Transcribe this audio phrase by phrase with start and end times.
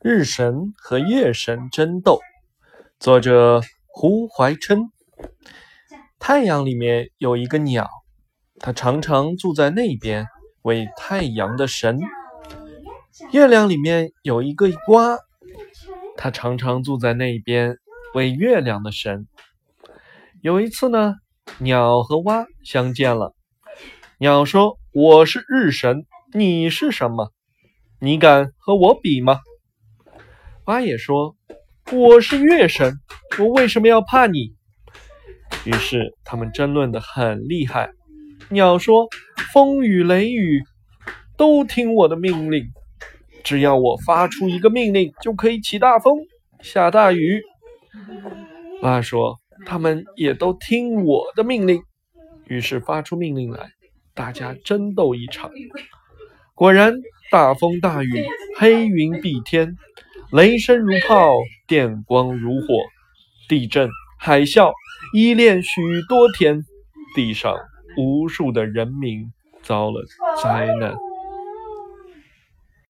[0.00, 2.20] 日神和月神争斗，
[3.00, 4.90] 作者胡怀琛。
[6.18, 7.88] 太阳里面有一个鸟，
[8.58, 10.26] 它常常住在那边，
[10.62, 12.00] 为太阳的神。
[13.32, 15.18] 月亮里面有一个蛙，
[16.16, 17.76] 它常常住在那边，
[18.14, 19.26] 为月亮的神。
[20.40, 21.16] 有一次呢，
[21.58, 23.34] 鸟和蛙相见了。
[24.18, 27.32] 鸟说：“我是日神，你是什么？
[28.00, 29.40] 你敢和我比吗？”
[30.64, 31.36] 八也说
[31.92, 32.94] ：“我是月神，
[33.38, 34.52] 我为什么要怕你？”
[35.64, 37.90] 于是他们争论的很厉害。
[38.50, 39.08] 鸟说
[39.52, 40.62] ：“风雨雷雨
[41.36, 42.64] 都听我的命令，
[43.42, 46.14] 只要我发出一个命令，就可以起大风、
[46.60, 47.42] 下大雨。”
[48.80, 49.36] 八说
[49.66, 51.82] ：“他们也都听我的命令。”
[52.46, 53.70] 于是发出命令来，
[54.14, 55.50] 大家争斗一场。
[56.54, 56.94] 果然，
[57.30, 59.76] 大风大雨，黑云蔽天。
[60.30, 61.34] 雷声如炮，
[61.66, 62.66] 电光如火，
[63.48, 63.88] 地震、
[64.18, 64.72] 海啸
[65.14, 65.70] 依恋许
[66.08, 66.64] 多天，
[67.14, 67.54] 地上
[67.96, 69.30] 无数的人民
[69.62, 70.02] 遭了
[70.42, 70.94] 灾难。